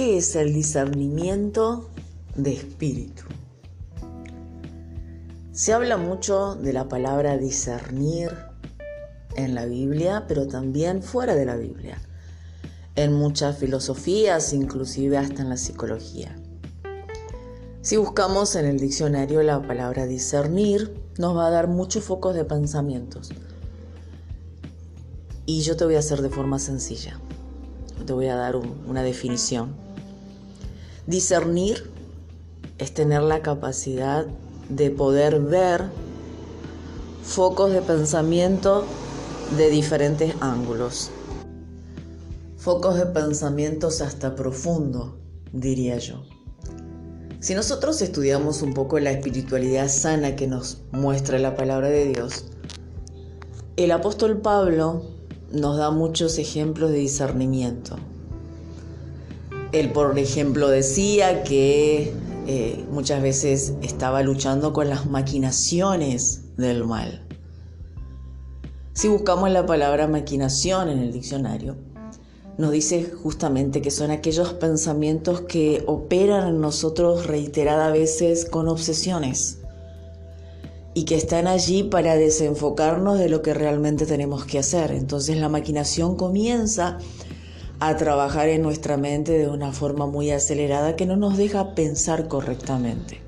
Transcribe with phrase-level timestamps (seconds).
[0.00, 1.90] ¿Qué es el discernimiento
[2.34, 3.24] de espíritu?
[5.52, 8.30] Se habla mucho de la palabra discernir
[9.36, 12.00] en la Biblia, pero también fuera de la Biblia,
[12.96, 16.34] en muchas filosofías, inclusive hasta en la psicología.
[17.82, 22.46] Si buscamos en el diccionario la palabra discernir, nos va a dar muchos focos de
[22.46, 23.32] pensamientos.
[25.44, 27.20] Y yo te voy a hacer de forma sencilla.
[28.06, 29.89] Te voy a dar una definición.
[31.10, 31.90] Discernir
[32.78, 34.26] es tener la capacidad
[34.68, 35.86] de poder ver
[37.24, 38.84] focos de pensamiento
[39.56, 41.10] de diferentes ángulos.
[42.58, 45.18] Focos de pensamientos hasta profundo,
[45.52, 46.22] diría yo.
[47.40, 52.44] Si nosotros estudiamos un poco la espiritualidad sana que nos muestra la palabra de Dios,
[53.76, 55.02] el apóstol Pablo
[55.50, 57.96] nos da muchos ejemplos de discernimiento.
[59.72, 62.12] Él, por ejemplo, decía que
[62.46, 67.24] eh, muchas veces estaba luchando con las maquinaciones del mal.
[68.92, 71.76] Si buscamos la palabra maquinación en el diccionario,
[72.58, 79.58] nos dice justamente que son aquellos pensamientos que operan en nosotros reiteradas veces con obsesiones
[80.92, 84.90] y que están allí para desenfocarnos de lo que realmente tenemos que hacer.
[84.90, 86.98] Entonces la maquinación comienza
[87.80, 92.28] a trabajar en nuestra mente de una forma muy acelerada que no nos deja pensar
[92.28, 93.20] correctamente.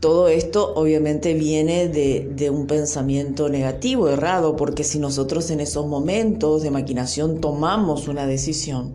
[0.00, 6.62] Todo esto obviamente viene de, un pensamiento negativo, errado, porque si nosotros en esos momentos
[6.62, 8.94] de maquinación tomamos una decisión,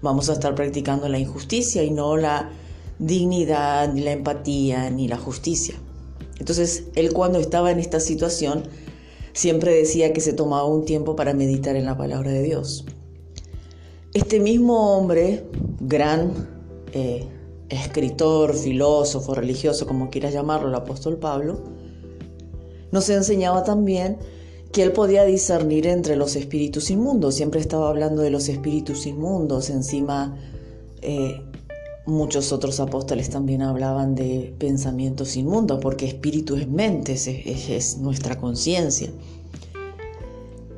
[0.00, 2.50] vamos a estar practicando la injusticia y no la
[2.98, 5.74] dignidad, ni la empatía, ni la justicia.
[6.38, 8.64] Entonces, él cuando estaba en esta situación,
[9.40, 12.84] siempre decía que se tomaba un tiempo para meditar en la palabra de Dios.
[14.12, 15.46] Este mismo hombre,
[15.80, 16.46] gran
[16.92, 17.26] eh,
[17.70, 21.58] escritor, filósofo, religioso, como quieras llamarlo, el apóstol Pablo,
[22.92, 24.18] nos enseñaba también
[24.72, 27.36] que él podía discernir entre los espíritus inmundos.
[27.36, 29.70] Siempre estaba hablando de los espíritus inmundos.
[29.70, 30.36] Encima,
[31.00, 31.40] eh,
[32.04, 38.38] muchos otros apóstoles también hablaban de pensamientos inmundos, porque espíritu es mente, es, es nuestra
[38.38, 39.10] conciencia.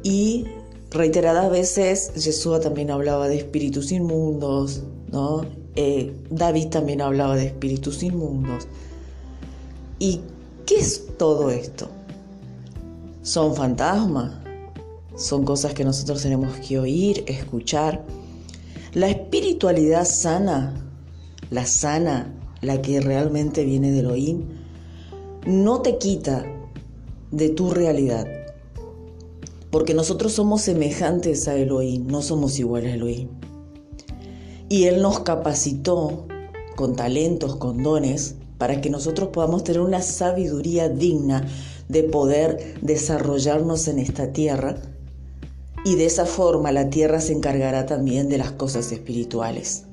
[0.02, 0.46] Y
[0.90, 5.44] reiteradas veces Jesús también hablaba de espíritus inmundos, ¿no?
[5.74, 8.66] Eh, David también hablaba de espíritus inmundos.
[9.98, 10.20] ¿Y
[10.66, 11.88] qué es todo esto?
[13.22, 14.32] Son fantasmas,
[15.16, 18.04] son cosas que nosotros tenemos que oír, escuchar.
[18.92, 20.74] La espiritualidad sana,
[21.50, 24.42] la sana, la que realmente viene del Elohim,
[25.46, 26.44] no te quita
[27.30, 28.26] de tu realidad.
[29.72, 33.30] Porque nosotros somos semejantes a Elohim, no somos iguales a Elohim.
[34.68, 36.26] Y Él nos capacitó
[36.76, 41.48] con talentos, con dones, para que nosotros podamos tener una sabiduría digna
[41.88, 44.76] de poder desarrollarnos en esta tierra.
[45.86, 49.84] Y de esa forma la tierra se encargará también de las cosas espirituales.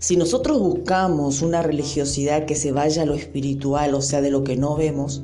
[0.00, 4.42] Si nosotros buscamos una religiosidad que se vaya a lo espiritual, o sea, de lo
[4.42, 5.22] que no vemos,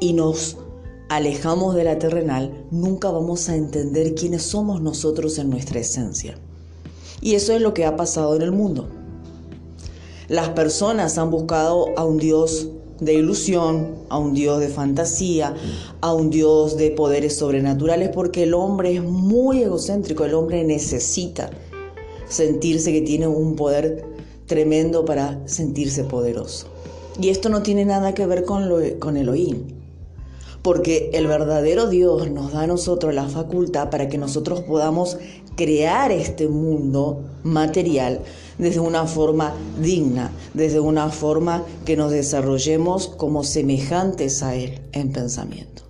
[0.00, 0.56] y nos
[1.08, 6.36] alejamos de la terrenal, nunca vamos a entender quiénes somos nosotros en nuestra esencia.
[7.20, 8.88] Y eso es lo que ha pasado en el mundo.
[10.28, 12.68] Las personas han buscado a un Dios
[13.00, 15.54] de ilusión, a un Dios de fantasía,
[16.00, 21.50] a un Dios de poderes sobrenaturales, porque el hombre es muy egocéntrico, el hombre necesita
[22.28, 24.04] sentirse que tiene un poder
[24.46, 26.66] tremendo para sentirse poderoso.
[27.20, 29.77] Y esto no tiene nada que ver con, lo, con Elohim
[30.62, 35.18] porque el verdadero Dios nos da a nosotros la facultad para que nosotros podamos
[35.56, 38.20] crear este mundo material
[38.58, 45.12] desde una forma digna, desde una forma que nos desarrollemos como semejantes a Él en
[45.12, 45.82] pensamiento.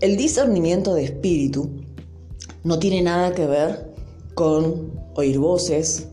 [0.00, 1.70] El discernimiento de espíritu
[2.62, 3.94] no tiene nada que ver
[4.34, 6.08] con oír voces,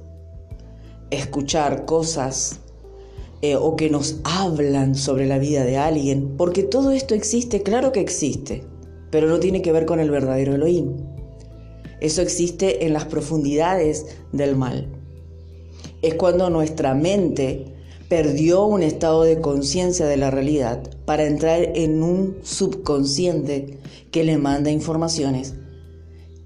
[1.10, 2.61] escuchar cosas,
[3.42, 7.92] eh, o que nos hablan sobre la vida de alguien, porque todo esto existe, claro
[7.92, 8.64] que existe,
[9.10, 10.98] pero no tiene que ver con el verdadero Elohim.
[12.02, 14.88] Eso existe en las profundidades del mal.
[16.02, 17.66] Es cuando nuestra mente
[18.10, 23.80] perdió un estado de conciencia de la realidad para entrar en un subconsciente
[24.12, 25.54] que le manda informaciones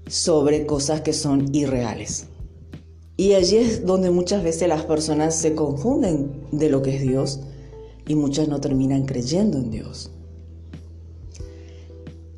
[0.06, 2.28] sobre cosas que son irreales.
[3.16, 7.40] Y allí es donde muchas veces las personas se confunden de lo que es Dios
[8.06, 10.10] y muchas no terminan creyendo en Dios.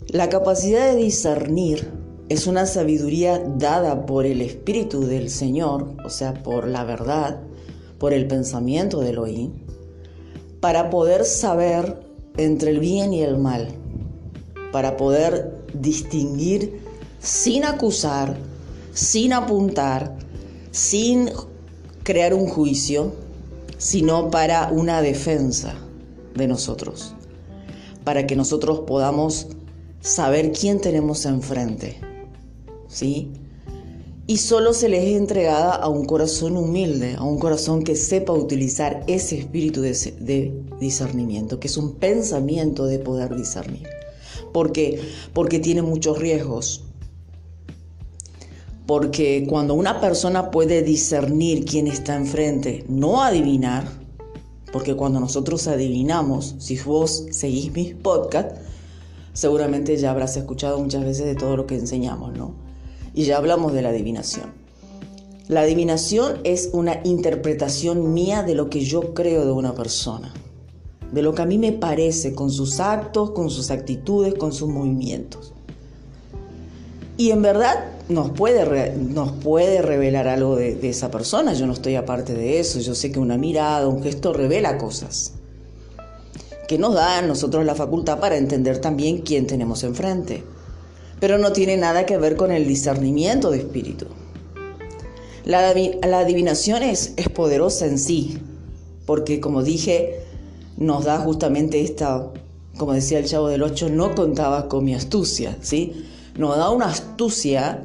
[0.06, 1.90] La capacidad de discernir
[2.28, 7.40] es una sabiduría dada por el Espíritu del Señor, o sea, por la verdad,
[7.98, 9.52] por el pensamiento de Elohim,
[10.60, 12.00] para poder saber
[12.36, 13.68] entre el bien y el mal,
[14.72, 16.80] para poder distinguir
[17.20, 18.36] sin acusar,
[18.92, 20.16] sin apuntar,
[20.70, 21.30] sin
[22.02, 23.12] crear un juicio,
[23.78, 25.74] sino para una defensa
[26.34, 27.14] de nosotros,
[28.04, 29.48] para que nosotros podamos
[30.00, 31.98] saber quién tenemos enfrente,
[32.88, 33.30] ¿sí?
[34.26, 38.34] Y solo se les es entregada a un corazón humilde, a un corazón que sepa
[38.34, 43.88] utilizar ese espíritu de, de discernimiento, que es un pensamiento de poder discernir.
[44.52, 45.00] ¿Por qué?
[45.32, 46.84] Porque tiene muchos riesgos.
[48.88, 53.86] Porque cuando una persona puede discernir quién está enfrente, no adivinar,
[54.72, 58.58] porque cuando nosotros adivinamos, si vos seguís mis podcasts,
[59.34, 62.54] seguramente ya habrás escuchado muchas veces de todo lo que enseñamos, ¿no?
[63.12, 64.54] Y ya hablamos de la adivinación.
[65.48, 70.32] La adivinación es una interpretación mía de lo que yo creo de una persona,
[71.12, 74.70] de lo que a mí me parece con sus actos, con sus actitudes, con sus
[74.70, 75.52] movimientos.
[77.18, 81.52] Y en verdad nos puede, nos puede revelar algo de, esa persona.
[81.52, 82.80] Yo no estoy aparte de eso.
[82.80, 85.34] Yo sé que una mirada, un gesto revela cosas
[86.68, 90.44] que nos da a nosotros la facultad para entender también quién tenemos enfrente.
[91.18, 94.06] Pero no tiene nada que ver con el discernimiento de espíritu.
[95.46, 98.38] La, la adivinación es, es poderosa en sí,
[99.06, 100.20] porque como dije,
[100.76, 102.30] nos da justamente esta,
[102.76, 106.04] como decía el chavo del 8, no contaba con mi astucia, ¿sí?
[106.36, 107.82] Nos da una astucia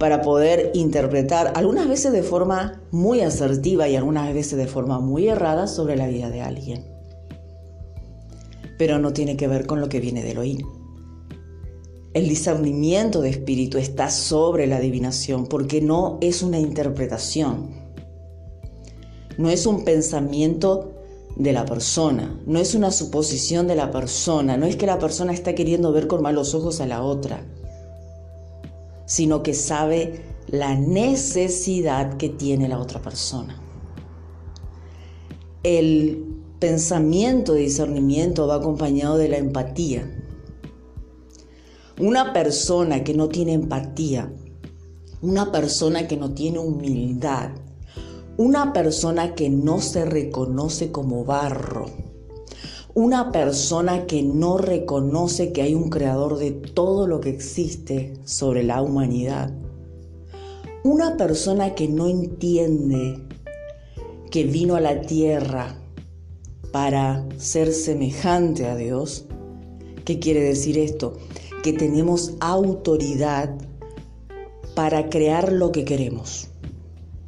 [0.00, 5.28] para poder interpretar, algunas veces de forma muy asertiva y algunas veces de forma muy
[5.28, 6.86] errada, sobre la vida de alguien.
[8.78, 10.64] Pero no tiene que ver con lo que viene del oír.
[12.14, 17.68] El discernimiento de espíritu está sobre la adivinación porque no es una interpretación,
[19.36, 20.94] no es un pensamiento
[21.36, 25.34] de la persona, no es una suposición de la persona, no es que la persona
[25.34, 27.44] está queriendo ver con malos ojos a la otra
[29.10, 33.60] sino que sabe la necesidad que tiene la otra persona.
[35.64, 40.08] El pensamiento de discernimiento va acompañado de la empatía.
[41.98, 44.32] Una persona que no tiene empatía,
[45.22, 47.50] una persona que no tiene humildad,
[48.36, 51.86] una persona que no se reconoce como barro,
[52.94, 58.64] una persona que no reconoce que hay un creador de todo lo que existe sobre
[58.64, 59.52] la humanidad.
[60.82, 63.18] Una persona que no entiende
[64.30, 65.76] que vino a la tierra
[66.72, 69.26] para ser semejante a Dios.
[70.04, 71.16] ¿Qué quiere decir esto?
[71.62, 73.56] Que tenemos autoridad
[74.74, 76.49] para crear lo que queremos.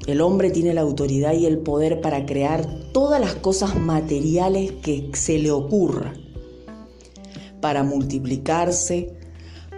[0.06, 5.10] El hombre tiene la autoridad y el poder para crear todas las cosas materiales que
[5.14, 6.12] se le ocurra,
[7.60, 9.14] para multiplicarse,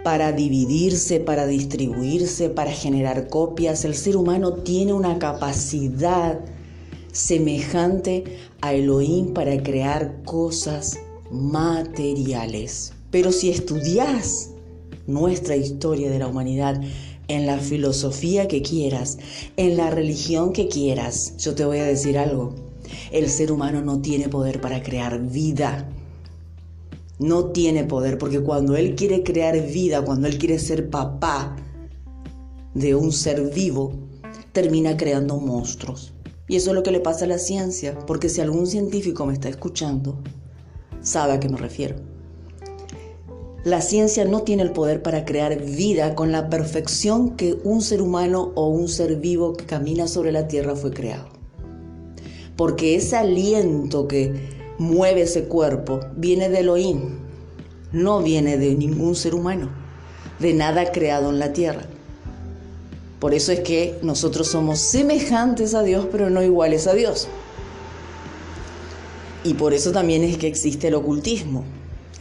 [0.03, 3.85] para dividirse, para distribuirse, para generar copias.
[3.85, 6.39] El ser humano tiene una capacidad
[7.11, 8.23] semejante
[8.61, 10.97] a Elohim para crear cosas
[11.31, 12.93] materiales.
[13.11, 14.51] Pero si estudias
[15.07, 16.81] nuestra historia de la humanidad,
[17.27, 19.17] en la filosofía que quieras,
[19.57, 22.53] en la religión que quieras, yo te voy a decir algo.
[23.11, 25.89] El ser humano no tiene poder para crear vida.
[27.17, 31.55] No tiene poder porque cuando él quiere crear vida, cuando él quiere ser papá
[32.73, 33.93] de un ser vivo,
[34.51, 36.13] termina creando monstruos.
[36.47, 39.33] Y eso es lo que le pasa a la ciencia, porque si algún científico me
[39.33, 40.21] está escuchando,
[41.01, 42.14] sabe a qué me refiero.
[43.65, 47.99] La ciencia no tiene el poder para crear vida con la perfección que un ser
[47.99, 51.29] humano o un ser vivo que camina sobre la tierra fue creado.
[52.55, 54.35] Porque ese aliento que
[54.77, 57.17] mueve ese cuerpo viene de Elohim,
[57.91, 59.71] no viene de ningún ser humano,
[60.37, 61.87] de nada creado en la tierra.
[63.19, 67.27] Por eso es que nosotros somos semejantes a Dios, pero no iguales a Dios.
[69.43, 71.63] Y por eso también es que existe el ocultismo.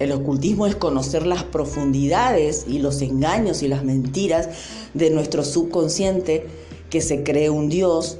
[0.01, 4.49] El ocultismo es conocer las profundidades y los engaños y las mentiras
[4.93, 6.47] de nuestro subconsciente
[6.91, 8.19] que se cree un Dios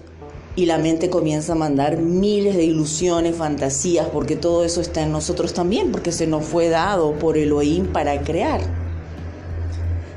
[0.55, 5.11] y la mente comienza a mandar miles de ilusiones, fantasías, porque todo eso está en
[5.11, 8.61] nosotros también, porque se nos fue dado por Elohim para crear.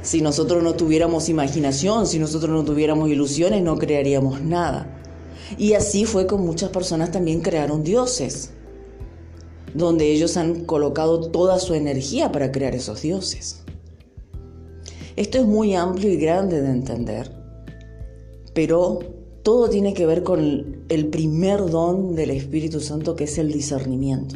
[0.04, 4.88] Si nosotros no tuviéramos imaginación, si nosotros no tuviéramos ilusiones, no crearíamos nada.
[5.58, 8.52] Y así fue con muchas personas también crearon dioses
[9.74, 13.64] donde ellos han colocado toda su energía para crear esos dioses.
[15.16, 17.32] Esto es muy amplio y grande de entender,
[18.54, 19.00] pero
[19.44, 24.36] todo tiene que ver con el primer don del Espíritu Santo que es el discernimiento.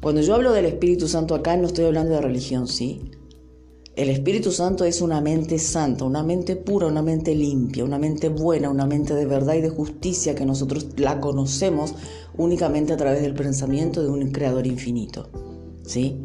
[0.00, 3.00] Cuando yo hablo del Espíritu Santo acá no estoy hablando de religión, ¿sí?
[3.94, 8.30] El Espíritu Santo es una mente santa, una mente pura, una mente limpia, una mente
[8.30, 11.94] buena, una mente de verdad y de justicia que nosotros la conocemos
[12.38, 15.28] únicamente a través del pensamiento de un creador infinito.
[15.84, 16.22] ¿Sí?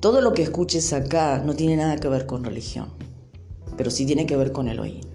[0.00, 2.88] Todo lo que escuches acá no tiene nada que ver con religión,
[3.76, 5.06] pero sí tiene que ver con el oír.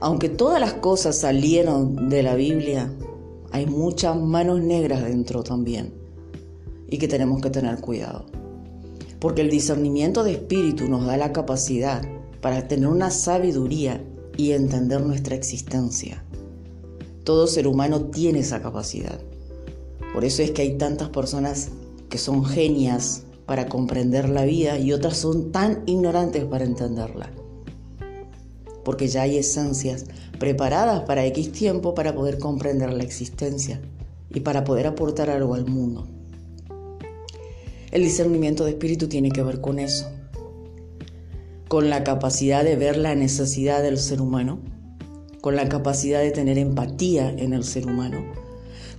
[0.00, 2.92] Aunque todas las cosas salieron de la Biblia,
[3.52, 5.94] hay muchas manos negras dentro también
[6.88, 8.40] y que tenemos que tener cuidado
[9.20, 12.02] porque el discernimiento de espíritu nos da la capacidad
[12.40, 14.02] para tener una sabiduría
[14.36, 16.24] y entender nuestra existencia.
[17.24, 19.20] Todo ser humano tiene esa capacidad.
[20.14, 21.68] Por eso es que hay tantas personas
[22.08, 27.30] que son genias para comprender la vida y otras son tan ignorantes para entenderla.
[28.84, 30.06] Porque ya hay esencias
[30.38, 33.80] preparadas para X tiempo para poder comprender la existencia
[34.30, 36.06] y para poder aportar algo al mundo.
[37.90, 40.06] El discernimiento de espíritu tiene que ver con eso,
[41.66, 44.60] con la capacidad de ver la necesidad del ser humano,
[45.40, 48.24] con la capacidad de tener empatía en el ser humano,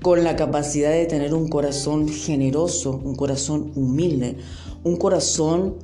[0.01, 4.35] con la capacidad de tener un corazón generoso, un corazón humilde,
[4.83, 5.77] un corazón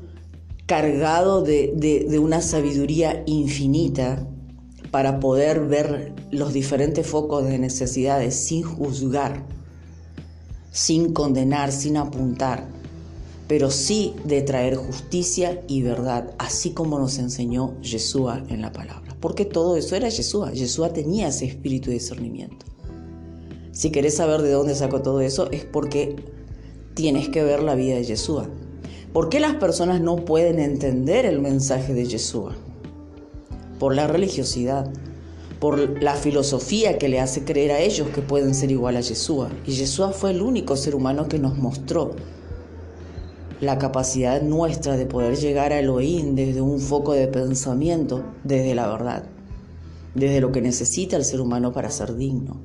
[0.65, 4.27] cargado de, una sabiduría infinita
[4.91, 9.45] para poder ver los diferentes focos de necesidades sin juzgar,
[10.71, 12.67] sin condenar, sin apuntar,
[13.47, 19.15] pero sí de traer justicia y verdad, así como nos enseñó Yeshua en la palabra.
[19.21, 20.51] Porque todo eso era Yeshua.
[20.51, 22.65] Yeshua tenía ese espíritu de discernimiento.
[23.71, 26.15] Si querés saber de dónde sacó todo eso, es porque
[26.93, 28.49] tienes que ver la vida de Yeshua.
[29.13, 32.55] ¿Por qué las personas no pueden entender el mensaje de Yeshua?
[33.79, 34.91] Por la religiosidad,
[35.59, 39.49] por la filosofía que le hace creer a ellos que pueden ser igual a Yeshua.
[39.65, 42.15] Y Yeshua fue el único ser humano que nos mostró
[43.59, 48.87] la capacidad nuestra de poder llegar a Elohim desde un foco de pensamiento, desde la
[48.87, 49.23] verdad,
[50.13, 52.61] desde lo que necesita el ser humano para ser digno.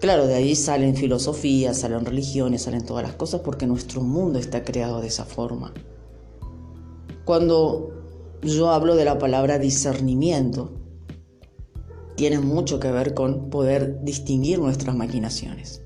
[0.00, 4.64] Claro, de ahí salen filosofías, salen religiones, salen todas las cosas porque nuestro mundo está
[4.64, 5.72] creado de esa forma.
[7.24, 7.92] Cuando
[8.42, 10.72] yo hablo de la palabra discernimiento,
[12.16, 15.82] tiene mucho que ver con poder distinguir nuestras maquinaciones.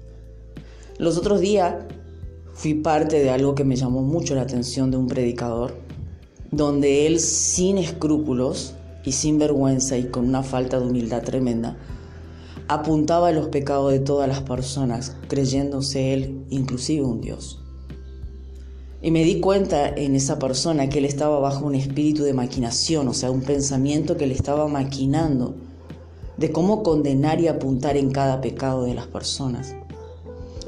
[0.98, 1.74] Los otros días
[2.56, 5.76] fui parte de algo que me llamó mucho la atención de un predicador,
[6.50, 8.72] donde él sin escrúpulos
[9.04, 11.76] y sin vergüenza y con una falta de humildad tremenda,
[12.66, 17.60] apuntaba a los pecados de todas las personas, creyéndose él inclusive un Dios.
[19.02, 23.06] Y me di cuenta en esa persona que él estaba bajo un espíritu de maquinación,
[23.06, 25.54] o sea, un pensamiento que le estaba maquinando
[26.38, 29.74] de cómo condenar y apuntar en cada pecado de las personas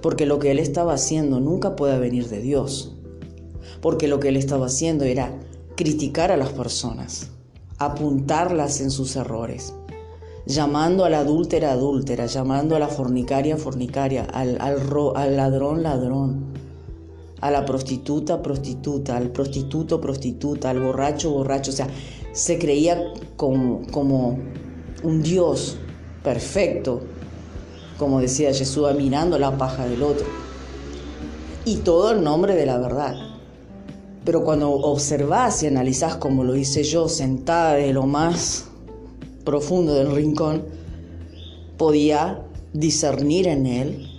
[0.02, 2.94] porque lo que él estaba haciendo nunca puede venir de Dios,
[3.80, 5.38] porque lo que él estaba haciendo era
[5.76, 7.30] criticar a las personas,
[7.78, 9.74] apuntarlas en sus errores,
[10.46, 11.76] llamando a la adúltera
[12.26, 16.46] llamando a la fornicaria fornicaria, al, al, ladrón ladrón,
[17.40, 21.88] a la prostituta prostituta, al prostituto prostituta, al borracho borracho, o sea,
[22.32, 24.38] se creía como, como
[25.02, 25.76] un Dios
[26.24, 27.02] perfecto,
[27.98, 30.26] como decía Jesús, mirando la paja del otro.
[31.64, 33.14] Y todo en nombre de la verdad.
[34.24, 38.66] Pero cuando observás y analizás como lo hice yo, sentada de lo más
[39.44, 40.64] profundo del rincón,
[41.76, 44.17] podía discernir en él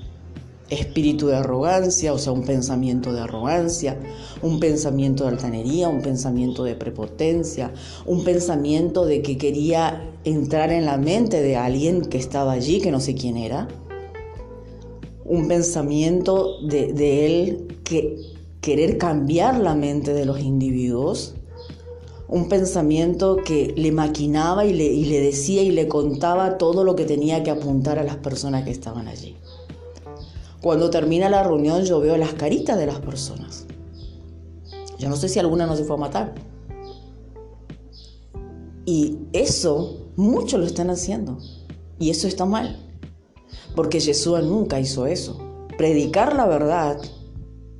[0.69, 3.99] espíritu de arrogancia, o sea, un pensamiento de arrogancia,
[4.41, 7.71] un pensamiento de altanería, un pensamiento de prepotencia,
[8.05, 12.91] un pensamiento de que quería entrar en la mente de alguien que estaba allí, que
[12.91, 13.67] no sé quién era,
[15.29, 18.17] un pensamiento de, él que
[18.61, 21.35] querer cambiar la mente de los individuos,
[22.27, 27.43] un pensamiento que le maquinaba y le, decía y le contaba todo lo que tenía
[27.43, 29.35] que apuntar a las personas que estaban allí.
[30.61, 33.65] Cuando termina la reunión yo veo las caritas de las personas.
[34.97, 36.35] Yo no sé si alguna no se fue a matar.
[38.85, 41.37] Y eso muchos lo están haciendo.
[41.99, 42.77] Y eso está mal.
[43.75, 45.39] Porque Jesús nunca hizo eso.
[45.77, 46.99] Predicar la verdad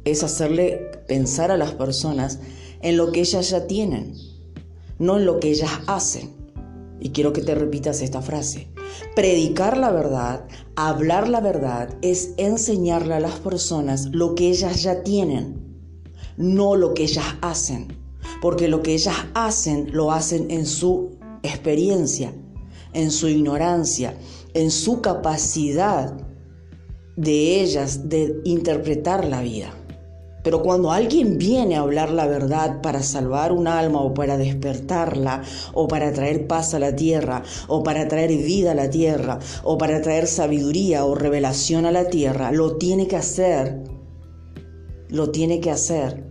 [0.06, 2.40] es hacerle pensar a las personas
[2.82, 4.16] en lo que ellas ya tienen,
[4.98, 6.30] no en lo que ellas hacen.
[7.00, 8.68] Y quiero que te repitas esta frase.
[9.16, 15.04] Predicar la verdad, hablar la verdad, es enseñarle a las personas lo que ellas ya
[15.04, 15.80] tienen,
[16.38, 17.98] no lo que ellas hacen.
[18.42, 22.34] porque lo que ellas hacen lo hacen en su experiencia,
[22.94, 24.18] en su ignorancia,
[24.54, 26.14] en su capacidad
[27.16, 29.74] de ellas de interpretar la vida.
[30.44, 35.44] Pero cuando alguien viene a hablar la verdad para salvar un alma o para despertarla
[35.74, 39.78] o para traer paz a la tierra o para traer vida a la tierra o
[39.78, 43.84] para traer sabiduría o revelación a la tierra, lo tiene que hacer,
[45.10, 46.24] lo tiene que hacer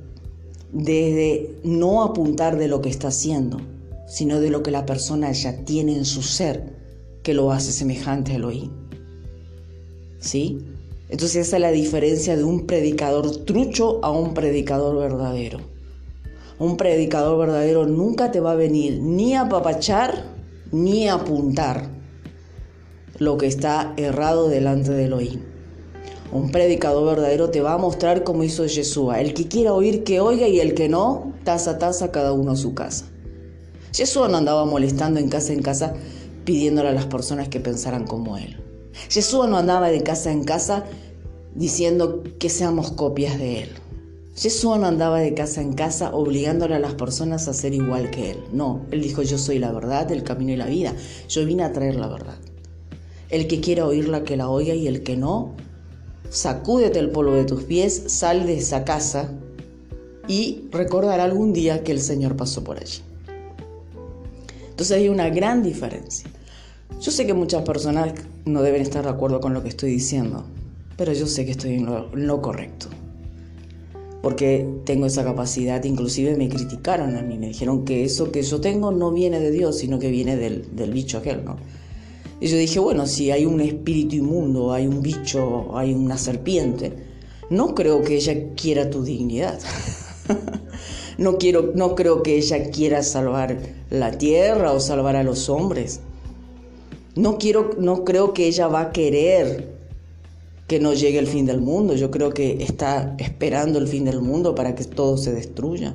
[0.73, 3.59] desde no apuntar de lo que está haciendo,
[4.07, 6.77] sino de lo que la persona ya tiene en su ser
[7.23, 8.71] que lo hace semejante a Elohim.
[10.19, 10.59] ¿Sí?
[11.09, 15.59] Entonces esa es la diferencia de un predicador trucho a un predicador verdadero.
[16.59, 20.25] Un predicador verdadero nunca te va a venir ni a apapachar
[20.71, 21.88] ni a apuntar
[23.19, 25.41] lo que está errado delante de Elohim.
[26.31, 29.21] Un predicador verdadero te va a mostrar como hizo Yeshua.
[29.21, 32.53] El que quiera oír, que oiga y el que no, taza a taza cada uno
[32.53, 33.07] a su casa.
[33.97, 35.95] Yeshua no andaba molestando en casa en casa
[36.45, 38.68] pidiéndole a las personas que pensaran como él.
[39.09, 40.85] Jesús no andaba de casa en casa
[41.54, 43.71] diciendo que seamos copias de Él.
[44.37, 48.30] Jesús no andaba de casa en casa obligándole a las personas a ser igual que
[48.30, 48.45] Él.
[48.52, 50.95] No, Él dijo yo soy la verdad, el camino y la vida.
[51.28, 52.37] Yo vine a traer la verdad.
[53.30, 55.57] El que quiera oírla, que la oiga y el que no,
[56.30, 59.33] sacúdete el polvo de tus pies, sal de esa casa
[60.28, 63.00] y recordará algún día que el Señor pasó por allí.
[64.71, 66.30] Entonces hay una gran diferencia.
[67.00, 68.12] Yo sé que muchas personas
[68.45, 70.45] no deben estar de acuerdo con lo que estoy diciendo,
[70.97, 72.88] pero yo sé que estoy en lo, correcto.
[74.21, 78.61] Porque tengo esa capacidad, inclusive me criticaron a mí, me dijeron que eso que yo
[78.61, 81.57] tengo no viene de Dios, sino que viene del, bicho aquel, ¿no?
[82.40, 86.92] Y yo dije, bueno, si hay un espíritu inmundo, hay un bicho, hay una serpiente,
[87.49, 89.61] no creo que ella quiera tu dignidad.
[91.18, 93.57] no, quiero, no creo que ella quiera salvar
[93.90, 96.01] la tierra o salvar a los hombres.
[97.18, 99.74] No quiero, no creo que ella va a querer
[100.68, 101.96] que no llegue el fin del mundo.
[101.96, 105.94] Yo creo que está esperando el fin del mundo para que todo se destruya.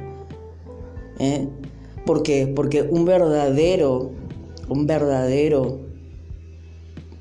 [1.20, 1.48] ¿Eh?
[2.06, 2.54] Porque
[2.92, 4.12] un verdadero,
[4.68, 5.80] un verdadero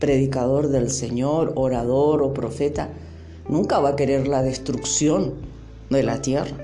[0.00, 2.88] predicador del Señor, orador o profeta,
[3.48, 5.34] nunca va a querer la destrucción
[5.90, 6.56] de la tierra.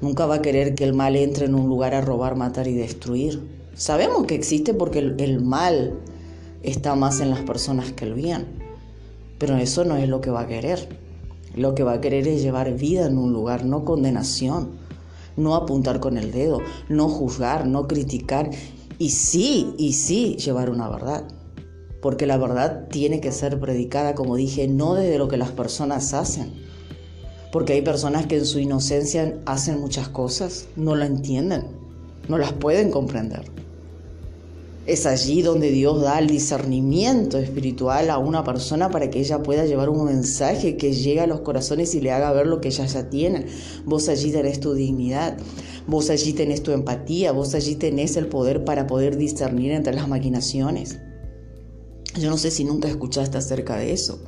[0.00, 2.74] Nunca va a querer que el mal entre en un lugar a robar, matar y
[2.74, 3.40] destruir.
[3.74, 5.94] Sabemos que existe porque el mal
[6.62, 8.46] está más en las personas que el bien.
[9.38, 10.88] Pero eso no es lo que va a querer.
[11.54, 14.70] Lo que va a querer es llevar vida en un lugar, no condenación,
[15.36, 18.50] no apuntar con el dedo, no juzgar, no criticar
[18.98, 21.24] y sí, y sí llevar una verdad.
[22.02, 26.14] Porque la verdad tiene que ser predicada, como dije, no desde lo que las personas
[26.14, 26.52] hacen.
[27.50, 31.64] Porque hay personas que en su inocencia hacen muchas cosas, no la entienden,
[32.28, 33.50] no las pueden comprender.
[34.90, 39.64] Es allí donde Dios da el discernimiento espiritual a una persona para que ella pueda
[39.64, 42.86] llevar un mensaje que llegue a los corazones y le haga ver lo que ella
[42.86, 43.46] ya tiene.
[43.84, 45.38] Vos allí tenés tu dignidad,
[45.86, 50.08] vos allí tenés tu empatía, vos allí tenés el poder para poder discernir entre las
[50.08, 50.98] maquinaciones.
[52.18, 54.18] Yo no sé si nunca escuchaste acerca de eso,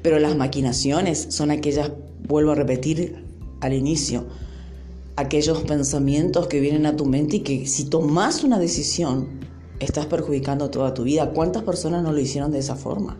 [0.00, 1.92] pero las maquinaciones son aquellas,
[2.26, 3.26] vuelvo a repetir
[3.60, 4.24] al inicio,
[5.16, 9.46] aquellos pensamientos que vienen a tu mente y que si tomas una decisión,
[9.80, 11.30] estás perjudicando toda tu vida.
[11.30, 13.16] ¿Cuántas personas no lo hicieron de esa forma?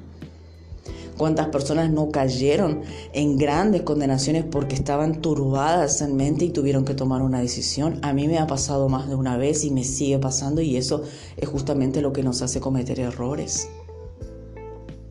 [1.17, 6.95] ¿Cuántas personas no cayeron en grandes condenaciones porque estaban turbadas en mente y tuvieron que
[6.95, 7.99] tomar una decisión?
[8.03, 11.03] A mí me ha pasado más de una vez y me sigue pasando y eso
[11.37, 13.69] es justamente lo que nos hace cometer errores.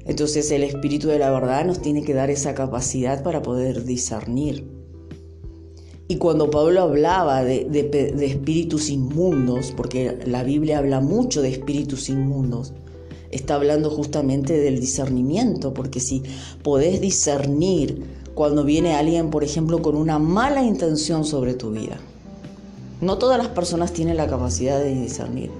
[0.05, 4.76] Entonces el Espíritu de la verdad nos tiene que dar esa capacidad para poder discernir.
[6.09, 7.67] Y cuando Pablo hablaba de,
[8.21, 12.73] espíritus inmundos, porque la Biblia habla mucho de espíritus inmundos,
[13.29, 16.23] está hablando justamente del discernimiento, porque si
[16.63, 21.97] podés discernir cuando viene alguien, por ejemplo, con una mala intención sobre tu vida,
[23.01, 25.51] no todas las personas tienen la capacidad de discernir,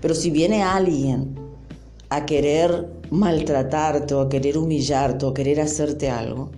[0.00, 1.34] pero si viene alguien
[2.08, 6.50] a querer maltratarte o a querer humillarte o a querer hacerte algo,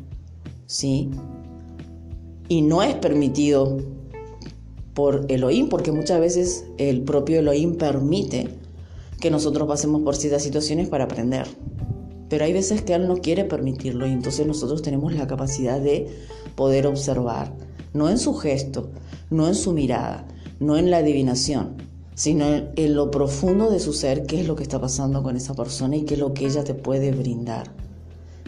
[0.66, 1.10] ¿sí?
[2.48, 3.78] Y no es permitido
[4.94, 8.48] por Elohim, porque muchas veces el propio Elohim permite
[9.20, 11.46] que nosotros pasemos por ciertas situaciones para aprender.
[12.28, 16.08] Pero hay veces que Él no quiere permitirlo y entonces nosotros tenemos la capacidad de
[16.56, 17.54] poder observar,
[17.94, 18.90] no en su gesto,
[19.30, 20.26] no en su mirada,
[20.60, 21.76] no en la adivinación,
[22.14, 25.54] sino en, lo profundo de su ser, qué es lo que está pasando con esa
[25.54, 27.72] persona y qué es lo que ella te puede brindar.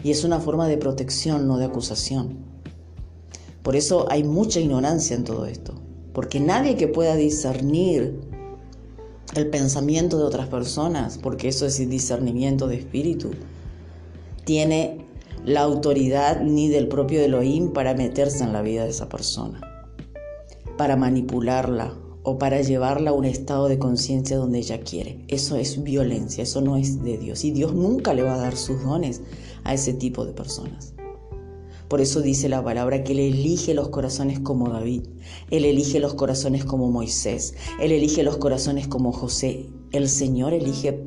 [0.03, 2.37] Y es una forma de protección, no de acusación.
[3.65, 5.73] Por eso hay mucha ignorancia en todo esto.
[6.13, 8.21] porque nadie que pueda discernir
[9.35, 13.31] el pensamiento de otras personas, porque eso es discernimiento de espíritu,
[14.45, 15.05] tiene
[15.43, 19.59] la autoridad ni del propio Elohim para meterse en la vida de esa persona,
[20.77, 25.25] para manipularla o para llevarla a un estado de conciencia donde ella quiere.
[25.27, 27.43] Eso es violencia, eso no es de Dios.
[27.43, 29.21] Y Dios nunca le va a dar sus dones
[29.65, 30.94] a ese tipo de personas.
[31.87, 35.03] Por eso dice la palabra que Él elige los corazones como David,
[35.51, 39.67] Él elige los corazones como Moisés, Él elige los corazones como José.
[39.91, 40.99] El Señor elige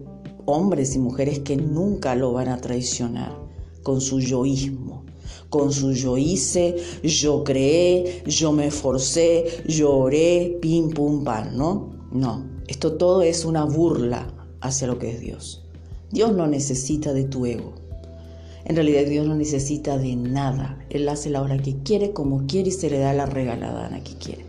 [0.45, 3.37] hombres y mujeres que nunca lo van a traicionar
[3.83, 5.05] con su yoísmo,
[5.51, 11.91] con su yo hice, yo creé, yo me esforcé, yo oré, pim, pum, pam, ¿no?
[12.13, 15.65] No, esto todo es una burla hacia lo que es Dios.
[16.11, 17.75] Dios no necesita de tu ego.
[18.69, 20.79] En realidad Dios no necesita de nada.
[20.91, 24.13] Él hace la hora que quiere, como quiere y se le da la regalada que
[24.19, 24.45] quiere.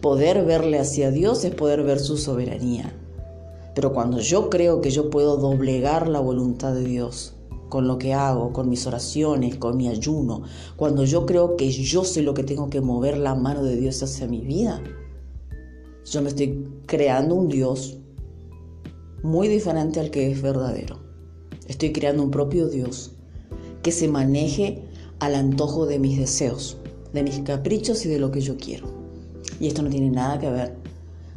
[0.00, 2.90] Poder verle hacia Dios es poder ver su soberanía.
[3.74, 7.34] Pero cuando yo creo que yo puedo doblegar la voluntad de Dios
[7.68, 10.44] con lo que hago, con mis oraciones, con mi ayuno,
[10.76, 14.02] cuando yo creo que yo soy lo que tengo que mover la mano de Dios
[14.02, 14.82] hacia mi vida,
[16.06, 17.98] yo me estoy creando un Dios
[19.22, 20.96] muy diferente al que es verdadero.
[21.66, 23.17] Estoy creando un propio Dios
[23.88, 24.82] que se maneje
[25.18, 26.76] al antojo de mis deseos,
[27.14, 28.86] de mis caprichos y de lo que yo quiero.
[29.60, 30.74] Y esto no tiene nada que ver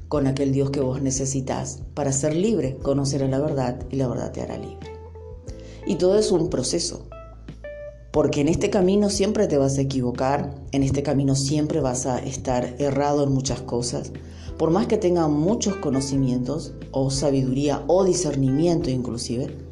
[0.09, 4.33] con aquel Dios que vos necesitas para ser libre, conocer la verdad y la verdad
[4.33, 4.91] te hará libre.
[5.87, 7.05] Y todo es un proceso,
[8.11, 12.19] porque en este camino siempre te vas a equivocar, en este camino siempre vas a
[12.19, 14.11] estar errado en muchas cosas,
[14.57, 19.70] por más que tenga muchos conocimientos o sabiduría o discernimiento inclusive,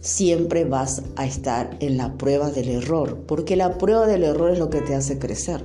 [0.00, 4.58] siempre vas a estar en la prueba del error, porque la prueba del error es
[4.58, 5.64] lo que te hace crecer.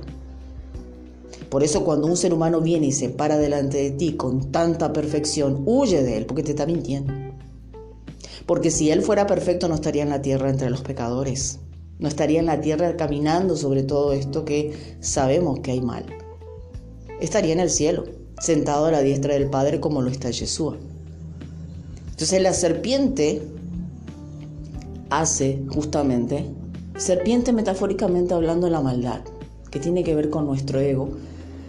[1.48, 4.92] Por eso cuando un ser humano viene y se para delante de ti con tanta
[4.92, 7.12] perfección, huye de él porque te está mintiendo.
[8.46, 11.60] Porque si él fuera perfecto no estaría en la tierra entre los pecadores,
[11.98, 16.04] no estaría en la tierra caminando sobre todo esto que sabemos que hay mal.
[17.20, 18.04] Estaría en el cielo,
[18.40, 20.74] sentado a la diestra del Padre como lo está Jesús.
[22.10, 23.42] Entonces la serpiente
[25.20, 26.46] hace justamente,
[26.96, 29.20] serpiente metafóricamente hablando de la maldad,
[29.70, 31.10] que tiene que ver con nuestro ego,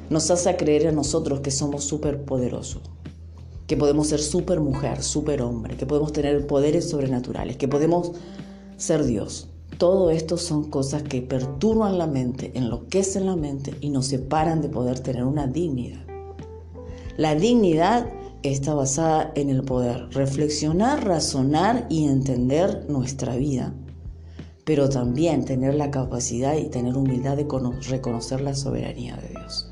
[0.09, 2.81] nos hace creer a nosotros que somos súper poderosos,
[3.67, 8.11] que podemos ser súper mujer, súper hombre, que podemos tener poderes sobrenaturales, que podemos
[8.77, 9.49] ser Dios.
[9.77, 14.69] Todo esto son cosas que perturban la mente, enloquecen la mente y nos separan de
[14.69, 16.05] poder tener una dignidad.
[17.17, 18.07] La dignidad
[18.51, 23.73] está basada en el poder reflexionar, razonar y entender nuestra vida,
[24.65, 27.47] pero también tener la capacidad y tener humildad de
[27.87, 29.69] reconocer la soberanía de Dios.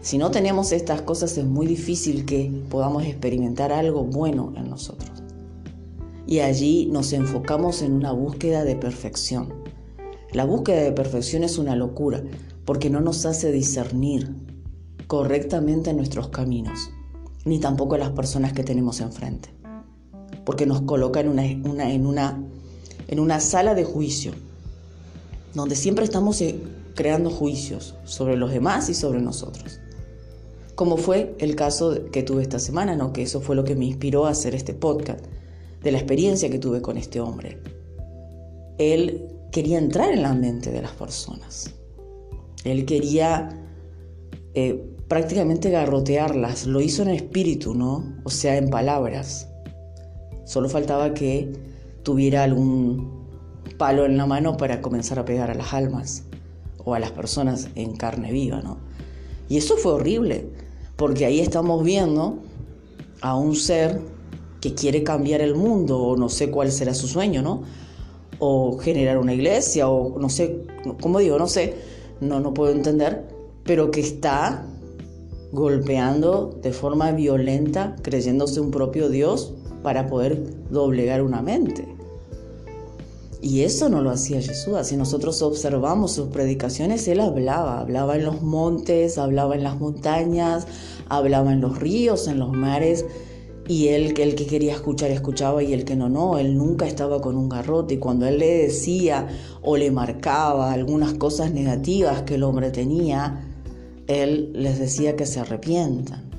[0.00, 5.22] Si no tenemos estas cosas es muy difícil que podamos experimentar algo bueno en nosotros.
[6.26, 9.52] Y allí nos enfocamos en una búsqueda de perfección.
[10.32, 12.24] La búsqueda de perfección es una locura
[12.64, 14.34] porque no nos hace discernir
[15.06, 16.90] correctamente nuestros caminos
[17.44, 19.50] ni tampoco las personas que tenemos enfrente,
[20.44, 22.42] porque nos coloca en una, en una,
[23.08, 24.32] en una sala de juicio,
[25.54, 26.60] donde siempre estamos eh,
[26.94, 29.80] creando juicios sobre los demás y sobre nosotros.
[30.74, 33.12] Como fue el caso que tuve esta semana, ¿no?
[33.12, 35.24] que eso fue lo que me inspiró a hacer este podcast,
[35.82, 37.58] de la experiencia que tuve con este hombre.
[38.78, 41.74] Él quería entrar en la mente de las personas.
[42.64, 43.60] Él quería
[44.54, 46.64] eh, prácticamente garrotearlas.
[46.64, 48.02] Lo hizo en espíritu, ¿no?
[48.24, 49.46] O sea, en palabras.
[50.46, 51.52] Solo faltaba que
[52.02, 53.28] tuviera algún
[53.76, 56.24] palo en la mano para comenzar a pegar a las almas
[56.78, 58.78] o a las personas en carne viva, ¿no?
[59.50, 60.46] Y eso fue horrible,
[60.96, 62.38] porque ahí estamos viendo
[63.20, 64.00] a un ser
[64.62, 67.64] que quiere cambiar el mundo o no sé cuál será su sueño, ¿no?
[68.38, 70.64] O generar una iglesia o no sé,
[71.02, 71.38] ¿cómo digo?
[71.38, 71.74] No sé,
[72.22, 73.28] no, no puedo entender,
[73.62, 74.68] pero que está
[75.52, 81.86] golpeando de forma violenta, creyéndose un propio Dios para poder doblegar una mente.
[83.42, 84.78] Y eso no lo hacía Jesús.
[84.84, 90.66] Si nosotros observamos sus predicaciones, él hablaba, hablaba en los montes, hablaba en las montañas,
[91.08, 93.04] hablaba en los ríos, en los mares.
[93.66, 96.38] Y él, el que quería escuchar, escuchaba y el que no, no.
[96.38, 97.94] Él nunca estaba con un garrote.
[97.94, 99.26] Y cuando él le decía
[99.60, 103.51] o le marcaba algunas cosas negativas que el hombre tenía,
[104.06, 106.30] él les decía que se arrepientan.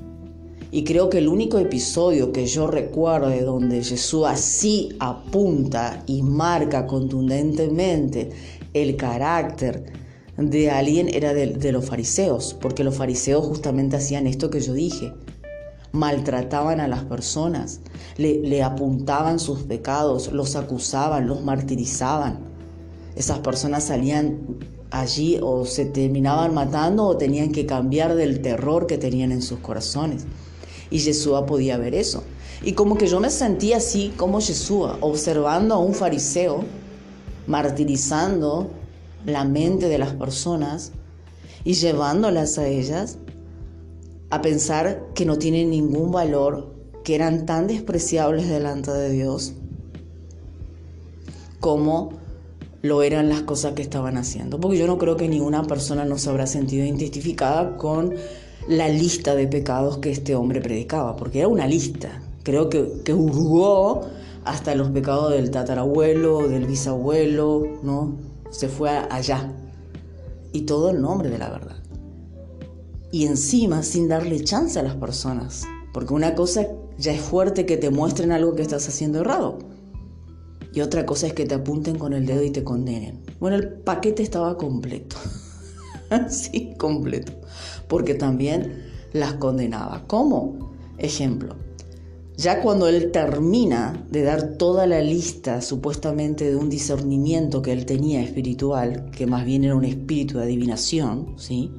[0.70, 6.22] Y creo que el único episodio que yo recuerdo de donde Jesús así apunta y
[6.22, 8.30] marca contundentemente
[8.72, 9.84] el carácter
[10.36, 15.12] de alguien era de, los fariseos, porque los fariseos justamente hacían esto que yo dije,
[15.92, 17.80] maltrataban a las personas,
[18.16, 22.40] le, apuntaban sus pecados, los acusaban, los martirizaban.
[23.14, 24.40] Esas personas salían
[24.94, 29.58] allí o se terminaban matando o tenían que cambiar del terror que tenían en sus
[29.58, 30.24] corazones.
[30.88, 32.22] Y Yeshua podía ver eso.
[32.62, 36.64] Y como que yo me sentía así como Yeshua, observando a un fariseo
[37.48, 38.70] martirizando
[39.26, 40.92] la mente de las personas
[41.64, 43.18] y llevándolas a ellas
[44.30, 49.54] a pensar que no tienen ningún valor, que eran tan despreciables delante de Dios
[51.58, 52.23] como
[52.84, 54.60] lo eran las cosas que estaban haciendo.
[54.60, 58.14] Porque yo no creo que ninguna persona no se habrá sentido identificada con
[58.68, 62.22] la lista de pecados que este hombre predicaba, porque era una lista.
[62.42, 64.02] Creo que, que hurgó
[64.44, 68.18] hasta los pecados del tatarabuelo, del bisabuelo, ¿no?
[68.50, 69.50] Se fue allá.
[70.52, 71.76] Y todo en nombre de la verdad.
[73.10, 75.64] Y encima sin darle chance a las personas.
[75.94, 76.66] Porque una cosa
[76.98, 79.58] ya es fuerte que te muestren algo que estás haciendo errado.
[80.74, 83.20] Y otra cosa es que te apunten con el dedo y te condenen.
[83.38, 85.16] Bueno, el paquete estaba completo.
[86.28, 87.32] sí, completo.
[87.86, 90.04] Porque también las condenaba.
[90.08, 90.74] ¿Cómo?
[90.98, 91.56] Ejemplo,
[92.36, 97.86] ya cuando él termina de dar toda la lista supuestamente de un discernimiento que él
[97.86, 101.70] tenía espiritual, que más bien era un espíritu de adivinación, ¿sí?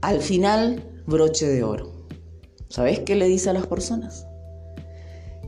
[0.00, 1.92] Al final, broche de oro.
[2.68, 4.26] ¿Sabes qué le dice a las personas?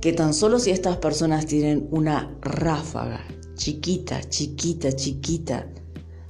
[0.02, 5.68] Que tan solo si estas personas tienen una ráfaga chiquita, chiquita, chiquita,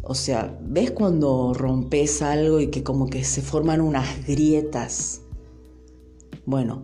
[0.03, 5.23] o sea, ¿ves cuando rompes algo y que como que se forman unas grietas?
[6.45, 6.83] Bueno,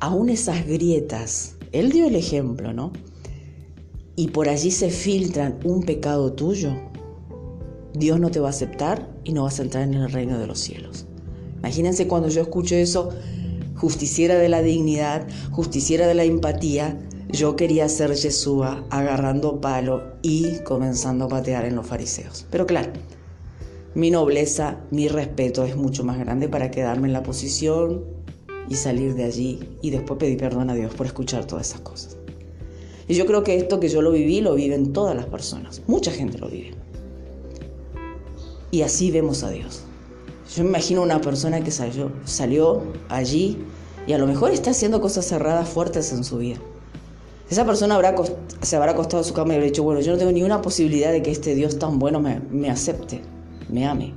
[0.00, 2.90] aún esas grietas, él dio el ejemplo, ¿no?
[4.16, 6.74] Y por allí se filtran un pecado tuyo,
[7.92, 10.48] Dios no te va a aceptar y no vas a entrar en el reino de
[10.48, 11.06] los cielos.
[11.58, 13.10] Imagínense cuando yo escucho eso,
[13.84, 20.60] justiciera de la dignidad, justiciera de la empatía, yo quería ser Yeshua agarrando palo y
[20.60, 22.46] comenzando a patear en los fariseos.
[22.50, 22.92] Pero claro,
[23.94, 28.04] mi nobleza, mi respeto es mucho más grande para quedarme en la posición
[28.70, 32.16] y salir de allí y después pedir perdón a Dios por escuchar todas esas cosas.
[33.06, 36.10] Y yo creo que esto que yo lo viví lo viven todas las personas, mucha
[36.10, 36.72] gente lo vive.
[38.70, 39.84] Y así vemos a Dios.
[40.54, 43.58] Yo me imagino una persona que salió, salió allí
[44.06, 46.58] y a lo mejor está haciendo cosas cerradas fuertes en su vida.
[47.50, 48.14] Esa persona habrá,
[48.62, 50.62] se habrá acostado en su cama y habrá dicho, bueno, yo no tengo ni una
[50.62, 53.22] posibilidad de que este Dios tan bueno me, me acepte,
[53.68, 54.14] me ame.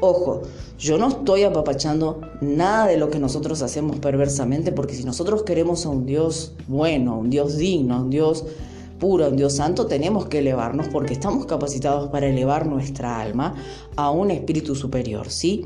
[0.00, 0.42] Ojo,
[0.78, 5.86] yo no estoy apapachando nada de lo que nosotros hacemos perversamente, porque si nosotros queremos
[5.86, 8.44] a un Dios bueno, a un Dios digno, a un Dios
[8.98, 13.54] puro, a un Dios santo, tenemos que elevarnos porque estamos capacitados para elevar nuestra alma
[13.94, 15.64] a un espíritu superior, ¿sí?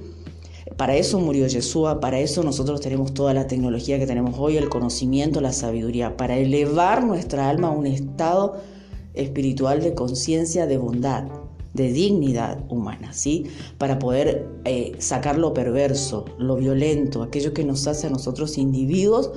[0.76, 4.68] Para eso murió Yeshua, para eso nosotros tenemos toda la tecnología que tenemos hoy, el
[4.68, 8.60] conocimiento, la sabiduría, para elevar nuestra alma a un estado
[9.14, 11.24] espiritual de conciencia, de bondad,
[11.72, 13.46] de dignidad humana, ¿sí?
[13.78, 19.30] Para poder eh, sacar lo perverso, lo violento, aquello que nos hace a nosotros individuos,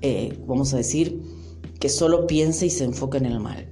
[0.00, 1.20] eh, vamos a decir,
[1.78, 3.68] que solo piensa y se enfoca en el mal.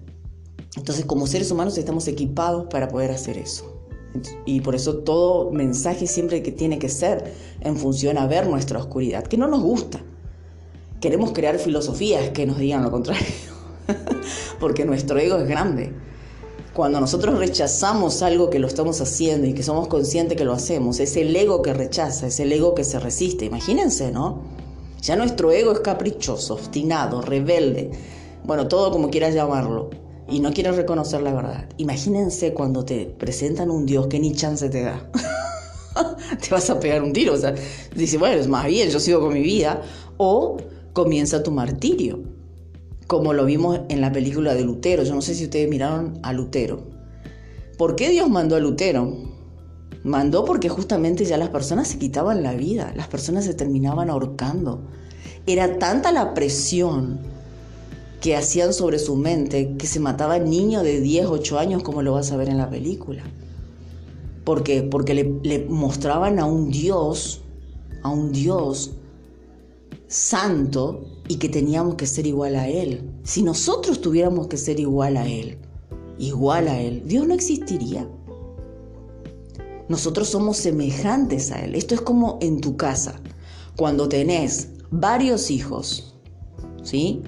[0.76, 3.77] Entonces, como seres humanos estamos equipados para poder hacer eso.
[4.46, 8.78] Y por eso todo mensaje siempre que tiene que ser en función a ver nuestra
[8.78, 10.00] oscuridad, que no nos gusta.
[11.00, 13.26] Queremos crear filosofías que nos digan lo contrario,
[14.60, 15.92] porque nuestro ego es grande
[16.78, 21.00] cuando nosotros rechazamos algo que lo estamos haciendo y que somos conscientes que lo hacemos,
[21.00, 23.46] es el ego que rechaza, es el ego que se resiste.
[23.46, 24.42] Imagínense, ¿no?
[25.02, 27.90] Ya nuestro ego es caprichoso, obstinado, rebelde,
[28.44, 29.90] bueno, todo como quieras llamarlo,
[30.28, 31.68] y no quiere reconocer la verdad.
[31.78, 35.10] Imagínense cuando te presentan un Dios que ni chance te da.
[36.40, 37.54] te vas a pegar un tiro, o sea,
[37.94, 39.82] dice, bueno, es más bien, yo sigo con mi vida,
[40.16, 40.56] o
[40.92, 42.38] comienza tu martirio
[43.08, 45.02] como lo vimos en la película de Lutero.
[45.02, 46.82] Yo no sé si ustedes miraron a Lutero.
[47.78, 49.16] ¿Por qué Dios mandó a Lutero?
[50.04, 54.82] Mandó porque justamente ya las personas se quitaban la vida, las personas se terminaban ahorcando.
[55.46, 57.20] Era tanta la presión
[58.20, 62.12] que hacían sobre su mente que se mataba niño de 10, 8 años como lo
[62.12, 63.22] vas a ver en la película.
[64.44, 64.82] ¿Por qué?
[64.82, 67.42] Porque le, le mostraban a un Dios,
[68.02, 68.92] a un Dios
[70.08, 73.10] santo y que teníamos que ser igual a Él.
[73.22, 75.58] Si nosotros tuviéramos que ser igual a Él,
[76.18, 78.08] igual a Él, Dios no existiría.
[79.88, 81.74] Nosotros somos semejantes a Él.
[81.74, 83.20] Esto es como en tu casa.
[83.76, 86.14] Cuando tenés varios hijos,
[86.82, 87.22] ¿sí?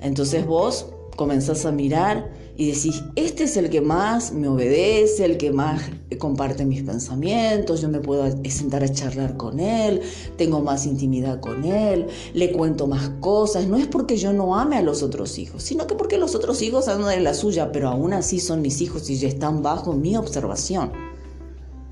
[0.00, 5.36] Entonces vos comenzás a mirar y decís, este es el que más me obedece, el
[5.36, 5.80] que más
[6.18, 10.00] comparte mis pensamientos, yo me puedo sentar a charlar con él,
[10.36, 13.68] tengo más intimidad con él, le cuento más cosas.
[13.68, 16.60] No es porque yo no ame a los otros hijos, sino que porque los otros
[16.62, 19.92] hijos andan de la suya, pero aún así son mis hijos y ya están bajo
[19.92, 20.92] mi observación.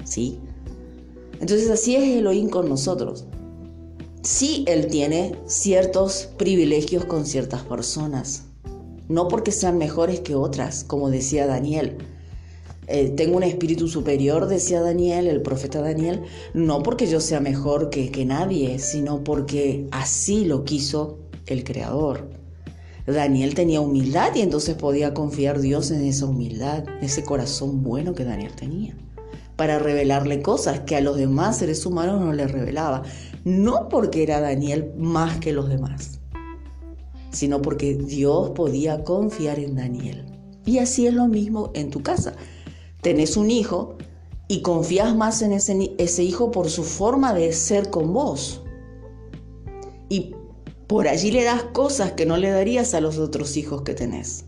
[0.05, 0.41] ¿Sí?
[1.41, 3.25] Entonces así es Elohim con nosotros.
[4.27, 8.47] Sí, Él tiene ciertos privilegios con ciertas personas
[9.09, 11.97] no porque sean mejores que otras, como decía Daniel.
[12.89, 16.23] Eh, tengo un espíritu superior, decía Daniel, el profeta Daniel,
[16.55, 22.29] no porque yo sea mejor que, que nadie, sino porque así lo quiso el Creador.
[23.07, 28.25] Daniel tenía humildad y entonces podía confiar Dios en esa humildad, ese corazón bueno que
[28.25, 28.97] Daniel tenía,
[29.55, 33.03] para revelarle cosas que a los demás seres humanos no le revelaba,
[33.47, 36.19] no porque era Daniel más que los demás,
[37.31, 40.27] sino porque Dios podía confiar en Daniel.
[40.65, 42.35] Y así es lo mismo en tu casa.
[43.03, 43.99] Tenés un hijo
[44.49, 48.65] y confías más en ese, ese hijo por su forma de ser con vos.
[50.09, 50.35] Y
[50.89, 54.45] por allí le das cosas que no le darías a los otros hijos que tenés.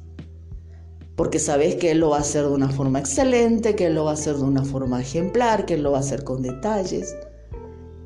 [1.15, 4.07] Porque sabes que él lo va a hacer de una forma excelente, que él lo
[4.07, 7.15] va a hacer de una forma ejemplar, que él lo va a hacer con detalles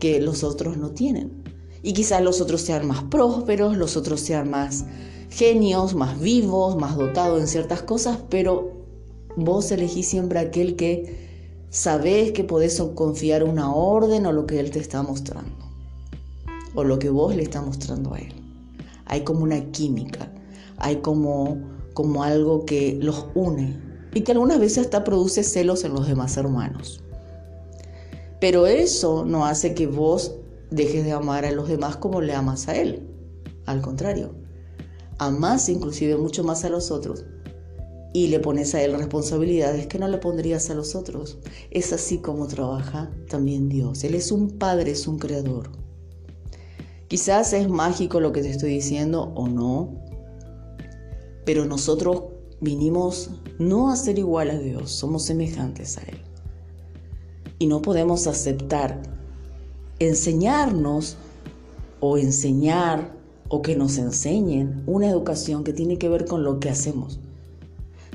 [0.03, 1.45] que los otros no tienen.
[1.81, 4.85] Y quizás los otros sean más prósperos, los otros sean más
[5.31, 8.73] genios, más vivos, más dotados en ciertas cosas, pero
[9.37, 14.73] vos elegís siempre aquel que sabés que podés confiar una orden o lo que él
[14.73, 15.71] te está mostrando,
[16.75, 18.33] o lo que vos le está mostrando a él.
[19.05, 20.33] Hay como una química,
[20.79, 21.59] hay como,
[21.95, 23.81] como algo que los une
[24.13, 27.05] y que algunas veces hasta produce celos en los demás hermanos.
[28.43, 30.35] Pero eso no hace que vos
[30.69, 33.09] dejes de amar a los demás como le amas a Él.
[33.67, 34.35] Al contrario,
[35.19, 37.25] amas inclusive mucho más a los otros
[38.13, 41.39] y le pones a Él responsabilidades que no le pondrías a los otros.
[41.71, 44.03] Es así como trabaja también Dios.
[44.03, 45.71] Él es un Padre, es un Creador.
[47.07, 50.03] Quizás es mágico lo que te estoy diciendo o no,
[51.47, 52.25] pero nosotros
[52.61, 56.32] vinimos no a ser igual a Dios, somos semejantes a Él.
[57.63, 59.01] Y no podemos aceptar
[60.01, 61.17] enseñarnos
[62.01, 63.13] o enseñar
[63.49, 67.21] o que nos enseñen una educación que tiene que ver con lo que hacemos,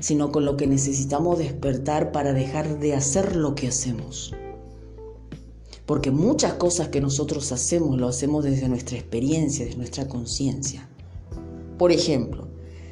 [0.00, 4.34] sino con lo que necesitamos despertar para dejar de hacer lo que hacemos.
[5.86, 10.86] Porque muchas cosas que nosotros hacemos lo hacemos desde nuestra experiencia, desde nuestra conciencia.
[11.78, 12.48] Por ejemplo,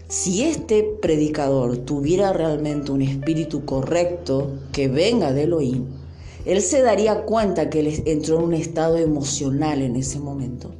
[0.09, 6.06] si este predicador tuviera realmente un espíritu correcto que venga de Elohim,
[6.47, 10.71] él se daría cuenta que él entró en un estado emocional en ese momento,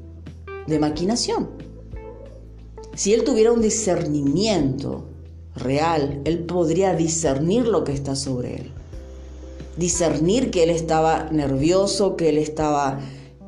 [0.69, 1.49] de maquinación.
[2.95, 5.05] Si él tuviera un discernimiento
[5.57, 8.71] real, él podría discernir lo que está sobre él.
[9.77, 13.01] Discernir que él estaba nervioso, que él estaba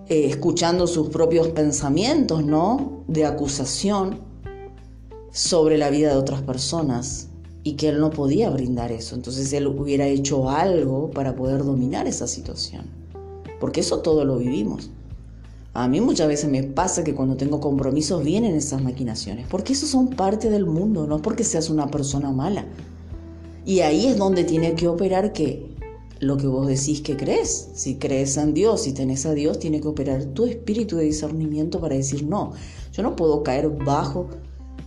[0.08, 3.04] eh, escuchando sus propios pensamientos, ¿no?
[3.06, 4.18] De acusación
[5.30, 7.27] sobre la vida de otras personas
[7.64, 9.14] y que él no podía brindar eso.
[9.14, 12.86] Entonces él hubiera hecho algo para poder dominar esa situación.
[13.60, 14.90] Porque eso todo lo vivimos.
[15.74, 19.86] A mí muchas veces me pasa que cuando tengo compromisos vienen esas maquinaciones, porque eso
[19.86, 22.66] son parte del mundo, no porque seas una persona mala.
[23.64, 25.68] Y ahí es donde tiene que operar que
[26.20, 27.68] lo que vos decís que crees.
[27.74, 31.80] Si crees en Dios, si tenés a Dios, tiene que operar tu espíritu de discernimiento
[31.80, 32.52] para decir, no,
[32.92, 34.28] yo no puedo caer bajo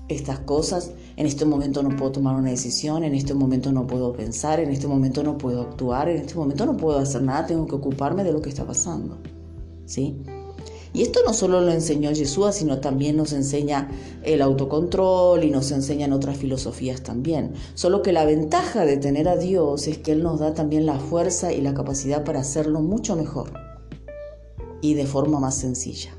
[0.09, 4.11] estas cosas, en este momento no puedo tomar una decisión, en este momento no puedo
[4.11, 7.67] pensar, en este momento no puedo actuar, en este momento no puedo hacer nada, tengo
[7.67, 9.19] que ocuparme de lo que está pasando.
[9.85, 10.17] ¿Sí?
[10.93, 13.91] Y esto no solo lo enseñó Jesús, sino también nos enseña
[14.23, 17.53] el autocontrol y nos enseñan otras filosofías también.
[17.75, 20.97] Solo que la ventaja de tener a Dios es que Él nos da también la
[20.97, 23.53] fuerza y la capacidad para hacerlo mucho mejor
[24.81, 26.17] y de forma más sencilla.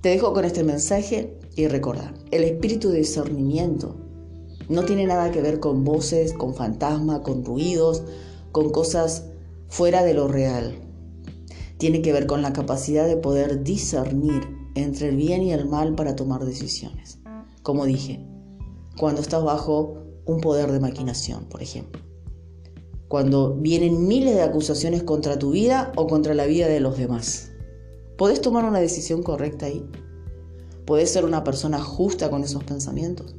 [0.00, 3.96] Te dejo con este mensaje y recordar, el espíritu de discernimiento
[4.68, 8.04] no tiene nada que ver con voces, con fantasmas, con ruidos,
[8.52, 9.26] con cosas
[9.68, 10.74] fuera de lo real.
[11.78, 14.42] Tiene que ver con la capacidad de poder discernir
[14.74, 17.18] entre el bien y el mal para tomar decisiones.
[17.62, 18.24] Como dije,
[18.96, 22.02] cuando estás bajo un poder de maquinación, por ejemplo.
[23.08, 27.50] Cuando vienen miles de acusaciones contra tu vida o contra la vida de los demás.
[28.16, 29.84] ¿Podés tomar una decisión correcta ahí?
[30.90, 33.36] ¿Podés ser una persona justa con esos pensamientos?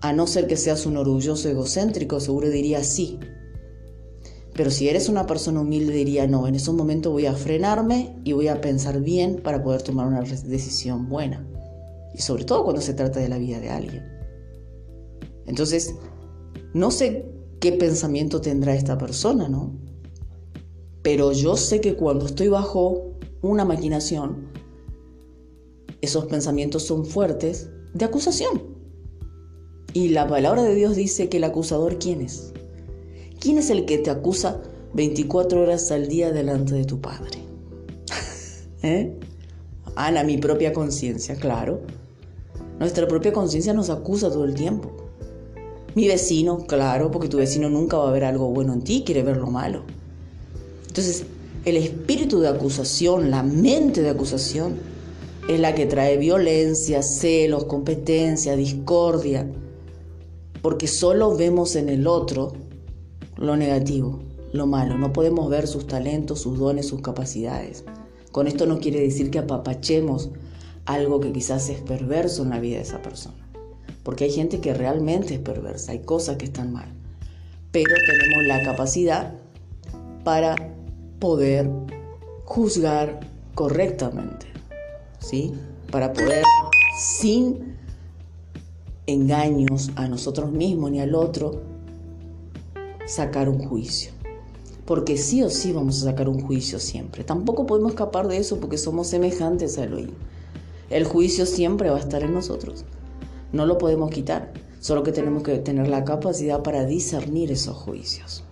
[0.00, 3.20] A no ser que seas un orgulloso egocéntrico, seguro diría sí.
[4.52, 8.32] Pero si eres una persona humilde, diría no, en ese momento voy a frenarme y
[8.32, 11.48] voy a pensar bien para poder tomar una decisión buena.
[12.12, 14.02] Y sobre todo cuando se trata de la vida de alguien.
[15.46, 15.94] Entonces,
[16.74, 19.72] no sé qué pensamiento tendrá esta persona, ¿no?
[21.02, 24.47] Pero yo sé que cuando estoy bajo una maquinación,
[26.00, 28.62] esos pensamientos son fuertes de acusación.
[29.92, 32.52] Y la palabra de Dios dice que el acusador, ¿quién es?
[33.40, 34.60] ¿Quién es el que te acusa
[34.94, 37.38] 24 horas al día delante de tu Padre?
[38.82, 39.18] ¿Eh?
[39.96, 41.80] Ana, mi propia conciencia, claro.
[42.78, 44.92] Nuestra propia conciencia nos acusa todo el tiempo.
[45.94, 49.22] Mi vecino, claro, porque tu vecino nunca va a ver algo bueno en ti, quiere
[49.22, 49.82] ver lo malo.
[50.86, 51.24] Entonces,
[51.64, 54.76] el espíritu de acusación, la mente de acusación,
[55.48, 59.50] es la que trae violencia, celos, competencia, discordia,
[60.60, 62.52] porque solo vemos en el otro
[63.36, 64.20] lo negativo,
[64.52, 64.98] lo malo.
[64.98, 67.84] No podemos ver sus talentos, sus dones, sus capacidades.
[68.30, 70.30] Con esto no quiere decir que apapachemos
[70.84, 73.48] algo que quizás es perverso en la vida de esa persona.
[74.02, 76.92] Porque hay gente que realmente es perversa, hay cosas que están mal.
[77.72, 79.34] Pero tenemos la capacidad
[80.24, 80.56] para
[81.18, 81.70] poder
[82.44, 83.20] juzgar
[83.54, 84.46] correctamente,
[85.18, 85.54] ¿sí?
[85.90, 86.44] Para poder,
[86.98, 87.76] sin
[89.06, 91.62] engaños a nosotros mismos ni al otro,
[93.06, 94.12] sacar un juicio.
[94.84, 97.24] Porque sí o sí vamos a sacar un juicio siempre.
[97.24, 100.10] Tampoco podemos escapar de eso porque somos semejantes a Elohim.
[100.90, 102.84] El juicio siempre va a estar en nosotros.
[103.52, 108.44] No lo podemos quitar, solo que tenemos que tener la capacidad para discernir esos juicios.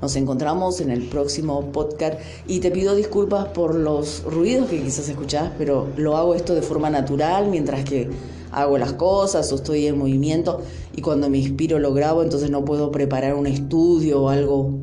[0.00, 5.08] Nos encontramos en el próximo podcast y te pido disculpas por los ruidos que quizás
[5.08, 8.08] escuchás, pero lo hago esto de forma natural mientras que
[8.52, 10.62] hago las cosas o estoy en movimiento
[10.94, 14.78] y cuando me inspiro lo grabo, entonces no puedo preparar un estudio o algo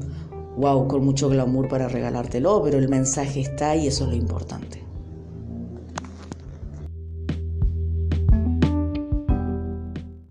[0.58, 4.85] wow con mucho glamour para regalártelo, pero el mensaje está y eso es lo importante.